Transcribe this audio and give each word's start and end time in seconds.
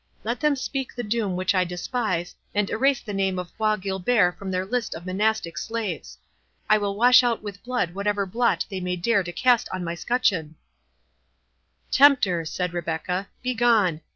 Let 0.23 0.39
them 0.39 0.55
speak 0.55 0.95
the 0.95 1.03
doom 1.03 1.35
which 1.35 1.53
I 1.53 1.63
despise, 1.63 2.33
and 2.55 2.71
erase 2.71 3.01
the 3.01 3.13
name 3.13 3.37
of 3.37 3.55
Bois 3.55 3.75
Guilbert 3.75 4.35
from 4.39 4.49
their 4.49 4.65
list 4.65 4.95
of 4.95 5.05
monastic 5.05 5.59
slaves! 5.59 6.17
I 6.67 6.79
will 6.79 6.95
wash 6.95 7.21
out 7.21 7.43
with 7.43 7.63
blood 7.63 7.93
whatever 7.93 8.25
blot 8.25 8.65
they 8.71 8.79
may 8.79 8.95
dare 8.95 9.21
to 9.21 9.31
cast 9.31 9.69
on 9.71 9.83
my 9.83 9.93
scutcheon." 9.93 10.55
"Tempter," 11.91 12.45
said 12.45 12.73
Rebecca, 12.73 13.27
"begone! 13.43 14.01